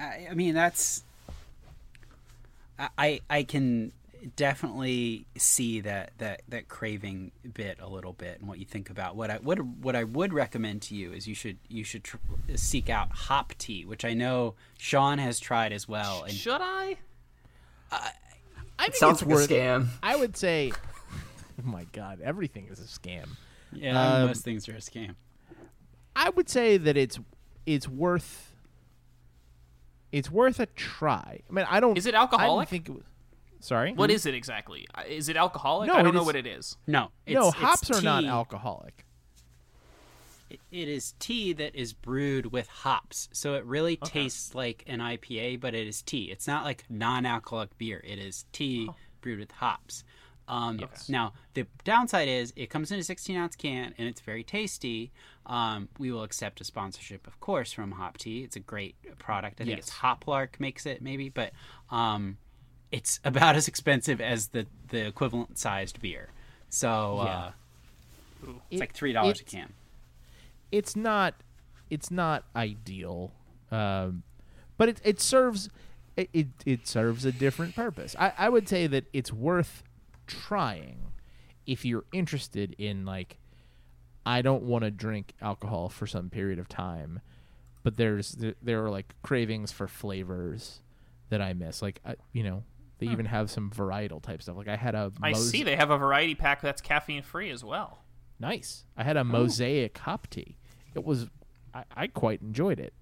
[0.00, 1.04] I, I mean, that's,
[2.76, 3.92] I- I, I can
[4.36, 9.16] definitely see that, that, that craving bit a little bit and what you think about
[9.16, 12.16] what I, what, what I would recommend to you is you should, you should tr-
[12.56, 16.24] seek out hop tea, which I know Sean has tried as well.
[16.24, 16.96] And Should I?
[17.90, 18.10] I
[18.82, 19.86] think Sounds it's like worth, a scam.
[20.02, 20.72] I would say,
[21.64, 23.26] oh my god, everything is a scam.
[23.72, 25.14] yeah, Um, most things are a scam.
[26.16, 27.18] I would say that it's
[27.66, 28.54] it's worth
[30.12, 31.40] it's worth a try.
[31.48, 31.96] I mean, I don't.
[31.98, 32.68] Is it I alcoholic?
[32.68, 33.04] didn't think it was.
[33.64, 33.94] Sorry.
[33.94, 34.86] What is it exactly?
[34.94, 35.88] Uh, Is it alcoholic?
[35.88, 36.76] No, I don't know is- what it is.
[36.86, 39.06] No, it's, no, it's hops are not alcoholic.
[40.50, 45.00] It- it is tea that is brewed with hops, so it really tastes like an
[45.00, 46.30] IPA, but it is tea.
[46.30, 48.02] It's not like non-alcoholic beer.
[48.04, 48.90] It is tea
[49.22, 50.04] brewed with hops.
[50.46, 54.44] Um, Now the downside is it comes in a 16 ounce can and it's very
[54.44, 55.10] tasty.
[55.46, 58.44] Um, we will accept a sponsorship, of course, from Hop Tea.
[58.44, 59.60] It's a great product.
[59.62, 61.52] I think it's Hoplark makes it maybe, but
[61.90, 62.36] um,
[62.92, 66.28] it's about as expensive as the the equivalent sized beer.
[66.70, 67.52] So uh,
[68.42, 69.72] it's It- like three dollars a can.
[70.72, 71.34] It's not.
[71.90, 73.32] It's not ideal,
[73.70, 74.22] um,
[74.76, 75.68] but it it serves
[76.16, 78.16] it, it it serves a different purpose.
[78.18, 79.82] I I would say that it's worth
[80.26, 81.12] trying
[81.66, 83.36] if you're interested in like
[84.26, 87.20] I don't want to drink alcohol for some period of time,
[87.82, 90.80] but there's there, there are like cravings for flavors
[91.28, 91.82] that I miss.
[91.82, 92.64] Like I, you know,
[93.06, 94.56] they even have some varietal type stuff.
[94.56, 97.50] Like I had a I mos- see they have a variety pack that's caffeine free
[97.50, 98.04] as well.
[98.38, 98.84] nice.
[98.96, 100.56] I had a mosaic hop tea.
[100.94, 101.28] It was
[101.72, 102.94] I, I quite enjoyed it.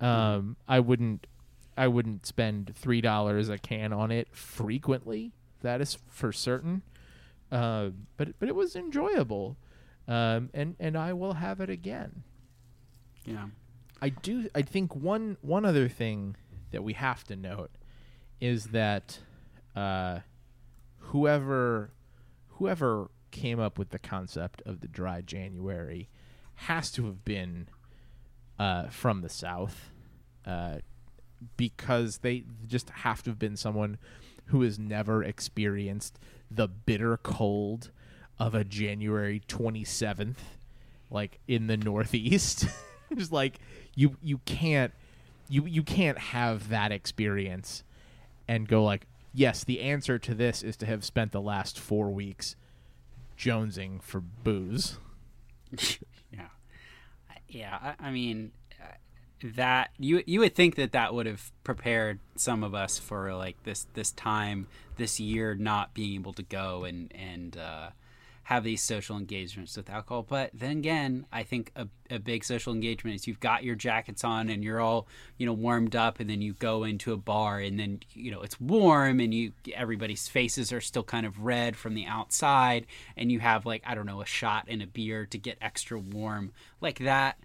[0.00, 1.26] Um, I wouldn't
[1.76, 5.32] I wouldn't spend three dollars a can on it frequently.
[5.62, 6.82] That is for certain.
[7.50, 9.56] Uh, but but it was enjoyable.
[10.08, 12.22] um, and and I will have it again.
[13.24, 13.46] Yeah.
[14.02, 14.48] I do.
[14.54, 16.36] I think one one other thing
[16.72, 17.70] that we have to note
[18.40, 19.20] is that
[19.74, 20.20] uh,
[20.98, 21.90] whoever
[22.50, 26.08] whoever came up with the concept of the dry January
[26.54, 27.68] has to have been
[28.58, 29.90] uh, from the South,
[30.46, 30.76] uh,
[31.56, 33.98] because they just have to have been someone
[34.46, 36.18] who has never experienced
[36.50, 37.90] the bitter cold
[38.38, 40.58] of a January twenty seventh,
[41.10, 42.66] like in the Northeast.
[43.16, 43.58] just like
[43.94, 44.92] you you can't
[45.48, 47.82] you you can't have that experience
[48.48, 52.10] and go like yes the answer to this is to have spent the last four
[52.10, 52.56] weeks
[53.36, 54.98] jonesing for booze
[56.32, 56.48] Yeah,
[57.48, 57.94] yeah.
[58.00, 58.94] I, I mean, uh,
[59.56, 63.62] that you you would think that that would have prepared some of us for like
[63.64, 64.66] this this time
[64.96, 67.90] this year not being able to go and and uh,
[68.44, 70.22] have these social engagements with alcohol.
[70.22, 74.22] But then again, I think a, a big social engagement is you've got your jackets
[74.22, 77.58] on and you're all you know warmed up, and then you go into a bar
[77.58, 81.76] and then you know it's warm and you everybody's faces are still kind of red
[81.76, 85.26] from the outside, and you have like I don't know a shot and a beer
[85.26, 87.38] to get extra warm like that.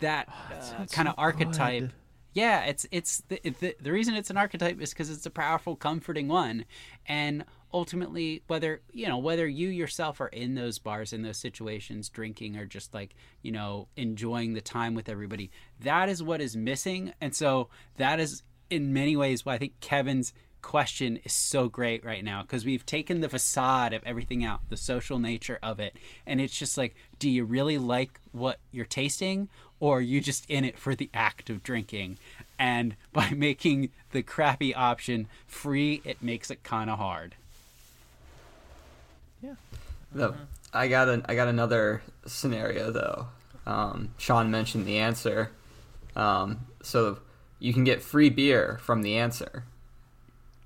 [0.00, 1.80] That uh, kind of so archetype.
[1.80, 1.92] good.
[2.34, 5.76] Yeah, it's it's the, the the reason it's an archetype is because it's a powerful,
[5.76, 6.64] comforting one,
[7.06, 12.08] and ultimately, whether you know whether you yourself are in those bars in those situations,
[12.08, 16.56] drinking or just like you know enjoying the time with everybody, that is what is
[16.56, 20.32] missing, and so that is in many ways why I think Kevin's
[20.62, 24.76] question is so great right now because we've taken the facade of everything out, the
[24.76, 29.48] social nature of it, and it's just like, do you really like what you're tasting,
[29.80, 32.18] or are you just in it for the act of drinking?
[32.56, 37.34] And by making the crappy option free, it makes it kind of hard.
[39.44, 39.54] Yeah
[40.12, 40.34] The,
[40.72, 43.28] I got an, I got another scenario though.
[43.66, 45.50] Um, Sean mentioned the answer.
[46.16, 47.18] Um, so
[47.58, 49.64] you can get free beer from the answer,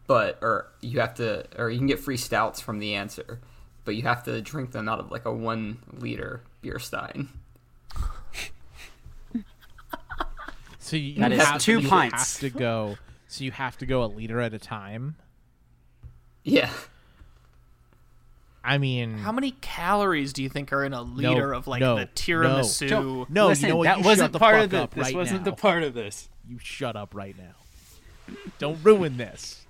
[0.07, 3.41] but or you have to, or you can get free stouts from the answer,
[3.85, 7.29] but you have to drink them out of like a one liter beer stein.
[10.79, 12.41] so you, That you is have, two you pints.
[12.41, 15.17] have to go so you have to go a liter at a time
[16.45, 16.71] Yeah,
[18.69, 21.97] i mean How many calories do you think are in a liter of like no,
[21.97, 22.91] the tiramisu?
[22.91, 23.85] no, no Listen, you know what?
[23.85, 25.51] that You wasn't the part of the, up this right wasn't now.
[25.51, 26.29] the part of this.
[26.47, 29.65] you shut up right now don't ruin this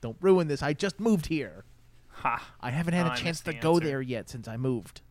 [0.00, 1.64] don't ruin this i just moved here
[2.16, 2.52] Ha.
[2.60, 3.84] I haven't had Oh, a I chance to the go answer.
[3.86, 5.02] there yet since I moved.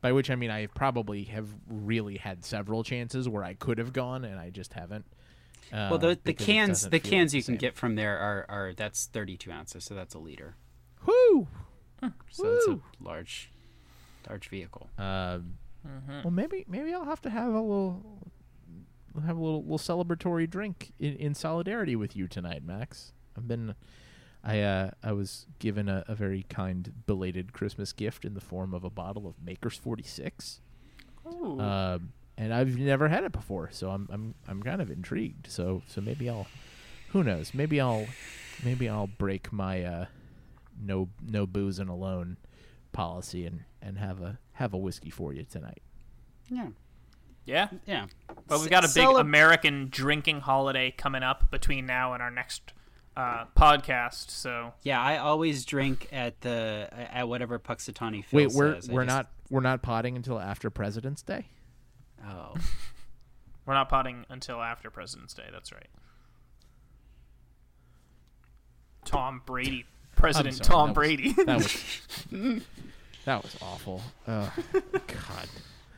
[0.00, 3.92] By which I mean I probably have really had several chances where I could have
[3.92, 5.04] gone and I just haven't.
[5.72, 9.06] Uh, Well, the, the cans the cans you can get from there are, are that's
[9.06, 10.54] 32 ounces, so that's a liter.
[11.04, 11.48] Whoo!
[12.30, 13.50] So it's a large,
[14.28, 14.88] large vehicle.
[14.98, 15.54] Um,
[15.86, 16.22] Mm-hmm.
[16.22, 18.02] Well, maybe maybe I'll have to have a little
[19.24, 23.12] have a little little celebratory drink in, in solidarity with you tonight, Max.
[23.36, 23.74] I've been
[24.42, 28.74] I uh I was given a, a very kind belated Christmas gift in the form
[28.74, 30.60] of a bottle of Maker's 46.
[31.26, 31.60] Ooh.
[31.60, 35.50] Um, and I've never had it before, so I'm I'm I'm kind of intrigued.
[35.50, 36.46] So so maybe I'll,
[37.10, 37.54] who knows?
[37.54, 38.06] Maybe I'll,
[38.64, 40.04] maybe I'll break my uh,
[40.80, 42.36] no no booze and alone
[42.92, 45.82] policy and and have a have a whiskey for you tonight.
[46.48, 46.68] Yeah,
[47.44, 47.68] yeah.
[47.86, 48.06] yeah.
[48.46, 52.30] But we've got a big Celeb- American drinking holiday coming up between now and our
[52.30, 52.72] next
[53.16, 54.30] uh, podcast.
[54.30, 58.88] So Yeah, I always drink at the at whatever Punxsutawney Phil Wait, we're says.
[58.90, 61.46] We're just- not we're not potting until after President's Day.
[62.26, 62.54] Oh,
[63.66, 65.44] we're not potting until after President's Day.
[65.52, 65.88] That's right.
[69.04, 69.86] Tom Brady,
[70.16, 71.32] President sorry, Tom that was- Brady.
[71.44, 72.00] That was
[73.24, 74.02] that was awful.
[74.26, 74.52] Oh
[74.92, 75.48] God.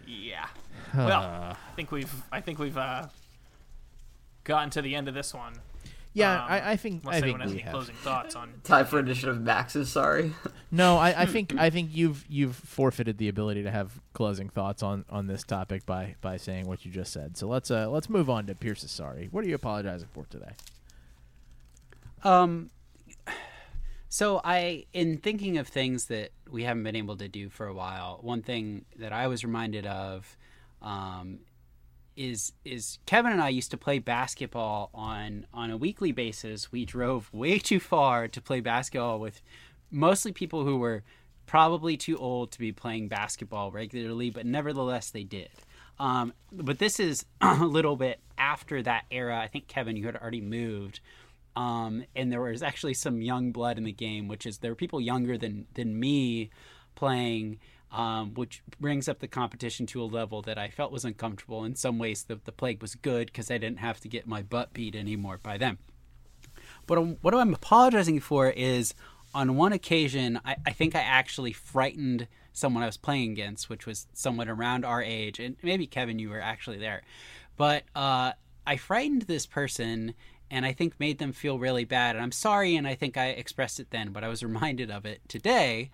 [0.06, 0.46] yeah.
[0.94, 3.06] Well, Uh, I think we've I think we've uh,
[4.44, 5.54] gotten to the end of this one.
[6.14, 7.72] yeah, Um, I, I think Unless I anyone think has we any have.
[7.72, 8.52] closing thoughts on.
[8.64, 9.88] time for edition of Max's.
[9.90, 10.32] Sorry.
[10.70, 14.82] No, I, I think I think you've you've forfeited the ability to have closing thoughts
[14.82, 17.38] on, on this topic by, by saying what you just said.
[17.38, 19.28] So let's uh let's move on to Pierce's sorry.
[19.30, 20.52] What are you apologizing for today?
[22.22, 22.68] Um,
[24.08, 27.74] so I, in thinking of things that we haven't been able to do for a
[27.74, 30.36] while, one thing that I was reminded of,
[30.80, 31.40] um,
[32.16, 36.72] is is Kevin and I used to play basketball on on a weekly basis.
[36.72, 39.40] We drove way too far to play basketball with
[39.90, 41.04] mostly people who were
[41.46, 45.48] probably too old to be playing basketball regularly, but nevertheless they did.
[45.98, 49.38] Um, but this is a little bit after that era.
[49.38, 51.00] I think Kevin, you had already moved,
[51.58, 54.82] um, and there was actually some young blood in the game, which is there were
[54.84, 56.50] people younger than than me
[56.94, 57.58] playing.
[57.90, 61.64] um, which brings up the competition to a level that I felt was uncomfortable.
[61.64, 64.42] In some ways, the, the plague was good because I didn't have to get my
[64.42, 65.78] butt beat anymore by them.
[66.86, 68.94] But um, what I'm apologizing for is
[69.34, 73.86] on one occasion, I, I think I actually frightened someone I was playing against, which
[73.86, 75.38] was someone around our age.
[75.38, 77.02] And maybe, Kevin, you were actually there.
[77.56, 78.32] But uh,
[78.66, 80.14] I frightened this person
[80.50, 82.16] and I think made them feel really bad.
[82.16, 85.06] And I'm sorry, and I think I expressed it then, but I was reminded of
[85.06, 85.90] it today.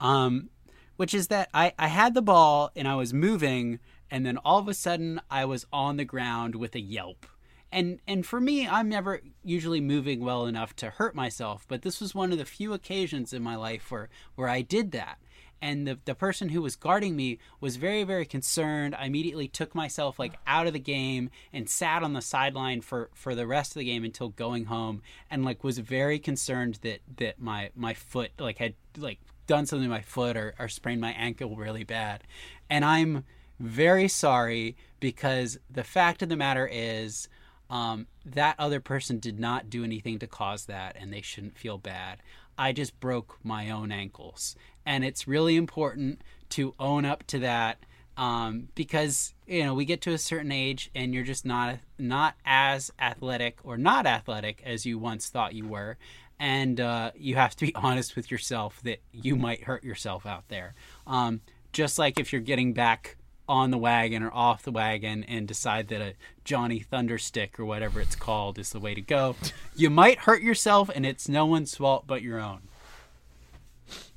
[0.00, 0.50] Um,
[0.98, 3.78] which is that I, I had the ball and I was moving,
[4.10, 7.24] and then all of a sudden I was on the ground with a yelp.
[7.70, 12.00] And and for me, I'm never usually moving well enough to hurt myself, but this
[12.00, 15.18] was one of the few occasions in my life where where I did that.
[15.60, 18.94] And the the person who was guarding me was very very concerned.
[18.94, 23.10] I immediately took myself like out of the game and sat on the sideline for
[23.14, 27.00] for the rest of the game until going home, and like was very concerned that
[27.16, 31.00] that my my foot like had like done something to my foot or, or sprained
[31.00, 32.22] my ankle really bad.
[32.70, 33.24] And I'm
[33.58, 37.28] very sorry because the fact of the matter is
[37.70, 41.78] um, that other person did not do anything to cause that and they shouldn't feel
[41.78, 42.22] bad.
[42.58, 44.56] I just broke my own ankles.
[44.84, 47.78] And it's really important to own up to that
[48.16, 52.34] um, because you know we get to a certain age and you're just not not
[52.44, 55.96] as athletic or not athletic as you once thought you were
[56.40, 60.48] and uh, you have to be honest with yourself that you might hurt yourself out
[60.48, 60.74] there.
[61.06, 61.40] Um,
[61.72, 63.17] just like if you're getting back
[63.48, 68.00] on the wagon or off the wagon and decide that a Johnny Thunderstick or whatever
[68.00, 69.36] it's called is the way to go,
[69.74, 72.60] you might hurt yourself, and it's no one's fault but your own.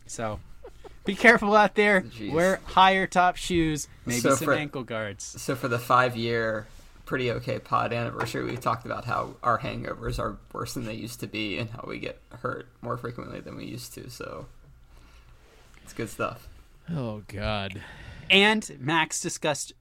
[0.08, 0.40] So.
[1.04, 2.02] Be careful out there.
[2.02, 2.32] Jeez.
[2.32, 5.24] Wear higher top shoes, maybe So some for- ankle guards.
[5.24, 6.68] So for the five year
[7.06, 11.20] pretty okay pod anniversary, we talked about how our hangovers are worse than they used
[11.22, 14.12] to be and how we get hurt more frequently than we used to.
[14.12, 14.46] So
[15.84, 16.48] it's good stuff.
[16.90, 17.82] Oh God.
[18.32, 19.74] And Max discussed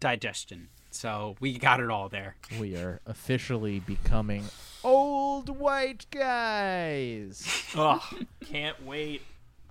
[0.00, 0.68] digestion.
[0.90, 2.34] So we got it all there.
[2.58, 4.44] We are officially becoming
[4.82, 7.46] old white guys.
[7.76, 8.00] Ugh,
[8.44, 9.22] can't wait.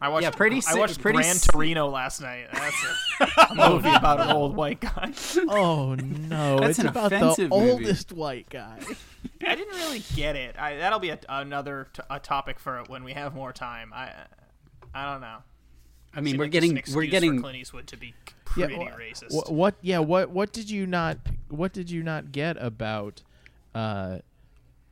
[0.00, 0.22] I watched.
[0.24, 2.46] Yeah, pretty I watched pretty Gran si- Torino last night.
[2.52, 2.76] That's
[3.20, 5.12] a, a movie about an old white guy.
[5.48, 7.70] Oh no, That's it's an about the offensive movie.
[7.72, 8.78] oldest white guy.
[9.46, 10.56] I didn't really get it.
[10.58, 13.92] I, that'll be a, another t- a topic for when we have more time.
[13.94, 14.12] I
[14.94, 15.38] I don't know.
[16.14, 18.14] I mean, Seemed we're like getting an we're getting for Clint Eastwood to be
[18.44, 19.32] pretty wha- racist.
[19.32, 19.74] wha- what?
[19.82, 19.98] Yeah.
[19.98, 20.30] What?
[20.30, 21.18] What did you not?
[21.48, 23.22] What did you not get about
[23.74, 24.18] uh,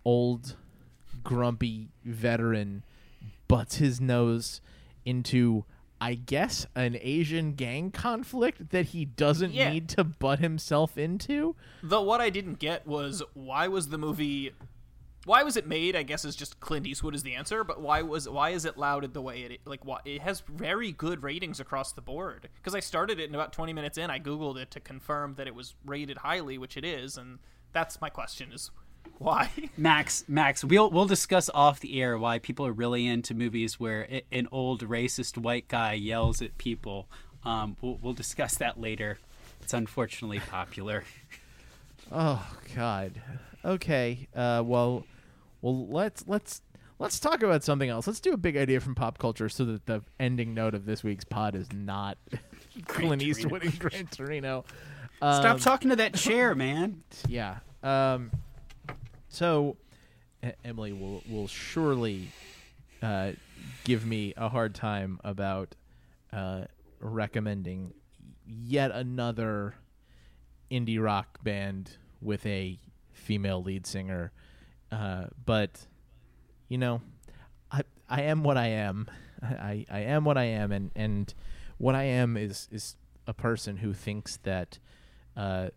[0.04, 0.56] old,
[1.22, 2.82] grumpy veteran
[3.48, 4.60] butts his nose
[5.04, 5.64] into?
[6.00, 9.70] I guess an Asian gang conflict that he doesn't Yeah.
[9.72, 11.56] need to butt himself into.
[11.82, 14.50] Though what I didn't get was why was the movie
[15.24, 15.96] why was it made?
[15.96, 18.76] I guess is just Clint Eastwood is the answer, but why was why is it
[18.76, 22.48] lauded the way it like why it has very good ratings across the board?
[22.56, 25.46] Because I started it and about 20 minutes in I googled it to confirm that
[25.46, 27.38] it was rated highly, which it is, and
[27.72, 28.70] that's my question is
[29.18, 29.50] why?
[29.76, 30.24] Max.
[30.28, 34.22] Max, we'll we'll discuss off the air why people are really into movies where i
[34.32, 37.08] an old racist white guy yells at people.
[37.44, 39.18] Um, we'll we'll discuss that later.
[39.62, 41.04] It's unfortunately popular.
[42.12, 42.46] Oh
[42.76, 43.12] God.
[43.64, 44.28] Okay.
[44.36, 45.06] Uh, well,
[45.64, 46.60] well, let's let's
[46.98, 48.06] let's talk about something else.
[48.06, 51.02] Let's do a big idea from pop culture, so that the ending note of this
[51.02, 52.18] week's pod is not
[52.86, 54.64] Clint Eastwood and Gran Torino.
[55.16, 57.02] Stop Um, talking to that chair, man.
[57.28, 57.58] Yeah.
[57.82, 58.30] Um.
[59.28, 59.76] So,
[60.44, 62.28] E- Emily will will surely
[63.02, 63.32] uh,
[63.84, 65.74] give me a hard time about
[66.32, 66.64] uh,
[67.00, 67.94] recommending
[68.46, 69.74] yet another
[70.70, 72.78] indie rock band with a
[73.12, 74.32] female lead singer.
[74.94, 75.86] Uh, but
[76.68, 77.00] you know,
[77.70, 79.08] I I am what I am.
[79.42, 81.34] I, I am what I am, and, and
[81.78, 84.78] what I am is is a person who thinks that
[85.36, 85.68] uh,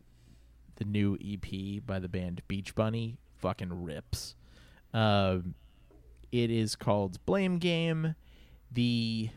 [0.76, 4.36] the new EP by the band Beach Bunny fucking rips.
[4.94, 5.56] Um,
[6.32, 8.16] it is called Blame Game.
[8.72, 9.30] The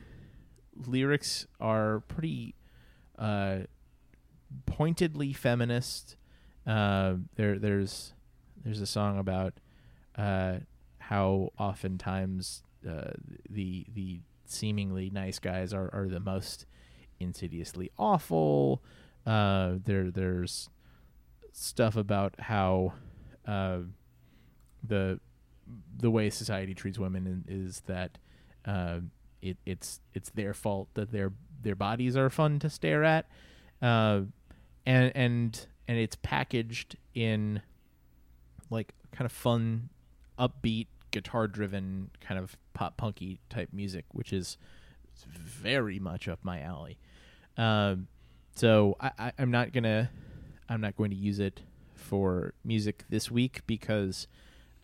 [0.86, 2.54] lyrics are pretty
[3.18, 3.60] uh,
[4.66, 6.16] pointedly feminist.
[6.66, 8.12] Uh, there, there's
[8.62, 9.54] there's a song about
[10.16, 10.58] uh,
[10.98, 13.12] how oftentimes uh,
[13.48, 16.66] the the seemingly nice guys are, are the most
[17.18, 18.82] insidiously awful.
[19.26, 20.68] Uh, there there's
[21.52, 22.92] stuff about how
[23.46, 23.78] uh,
[24.82, 25.20] the
[25.98, 28.18] the way society treats women is that
[28.64, 29.00] uh,
[29.42, 31.32] it, it's it's their fault that their
[31.62, 33.26] their bodies are fun to stare at,
[33.82, 34.20] uh,
[34.86, 37.62] and and and it's packaged in
[38.70, 39.90] like kind of fun,
[40.40, 44.56] upbeat guitar driven kind of pop punky type music, which is
[45.26, 46.98] very much up my alley.
[47.56, 48.08] Um,
[48.54, 50.10] so I, I'm not gonna
[50.68, 51.60] I'm not going to use it
[51.94, 54.28] for music this week because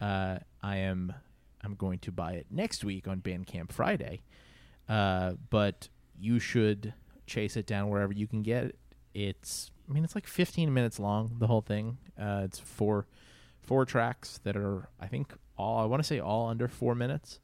[0.01, 1.15] uh, I am
[1.65, 4.23] I'm going to buy it next week on Bandcamp Friday.
[4.89, 5.89] Uh, but
[6.19, 6.95] you should
[7.27, 8.79] chase it down wherever you can get it.
[9.15, 11.99] It's I mean it's like 15 minutes long the whole thing.
[12.21, 13.07] Uh, it's four
[13.61, 17.41] four tracks that are I think all I want to say all under four minutes.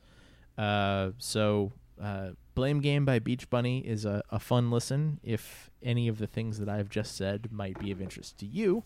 [0.56, 6.06] Uh, so uh, Blame Game by Beach Bunny is a, a fun listen if any
[6.08, 8.84] of the things that I've just said might be of interest to you.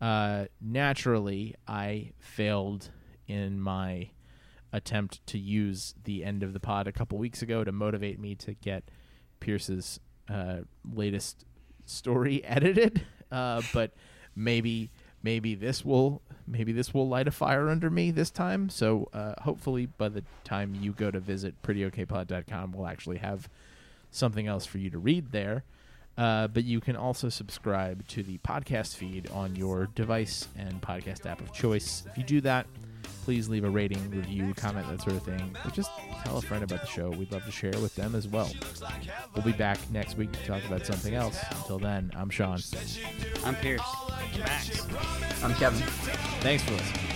[0.00, 2.90] Uh, naturally, I failed
[3.26, 4.10] in my
[4.72, 8.36] attempt to use the end of the pod a couple weeks ago to motivate me
[8.36, 8.88] to get
[9.40, 10.58] Pierce's uh,
[10.94, 11.44] latest
[11.86, 13.02] story edited.
[13.30, 13.92] Uh, but
[14.34, 14.90] maybe
[15.22, 18.68] maybe this will maybe this will light a fire under me this time.
[18.68, 23.48] So uh, hopefully by the time you go to visit prettyokpod.com, we'll actually have
[24.10, 25.64] something else for you to read there.
[26.16, 31.26] Uh, but you can also subscribe to the podcast feed on your device and podcast
[31.26, 32.02] app of choice.
[32.10, 32.66] If you do that,
[33.24, 35.56] please leave a rating, review, comment, that sort of thing.
[35.64, 35.90] Or just
[36.24, 37.10] tell a friend about the show.
[37.10, 38.50] We'd love to share with them as well.
[39.34, 41.38] We'll be back next week to talk about something else.
[41.50, 42.58] Until then, I'm Sean.
[43.44, 43.82] I'm Pierce.
[44.38, 44.86] Max.
[45.42, 45.80] I'm Kevin.
[46.40, 47.07] Thanks for listening.